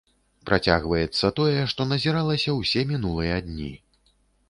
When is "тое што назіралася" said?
1.41-2.59